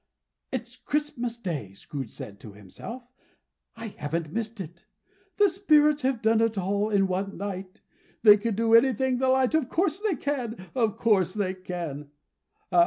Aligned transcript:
"It's 0.51 0.77
Christmas 0.77 1.37
Day!" 1.37 1.73
said 1.75 1.77
Scrooge 1.77 2.39
to 2.39 2.53
himself. 2.53 3.03
"I 3.75 3.89
haven't 3.89 4.33
missed 4.33 4.59
it. 4.59 4.87
The 5.37 5.47
Spirits 5.47 6.01
have 6.01 6.23
done 6.23 6.41
it 6.41 6.57
all 6.57 6.89
in 6.89 7.05
one 7.05 7.37
night. 7.37 7.81
They 8.23 8.37
can 8.37 8.55
do 8.55 8.73
anything 8.73 9.19
they 9.19 9.27
like. 9.27 9.53
Of 9.53 9.69
course 9.69 9.99
they 9.99 10.15
can. 10.15 10.57
Of 10.73 10.97
course 10.97 11.35
they 11.35 11.53
can. 11.53 12.09